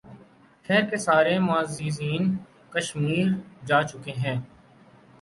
[0.65, 2.23] شہر کے سارے معززین
[2.73, 3.27] کشمیر
[3.67, 4.37] جا چکے ہیں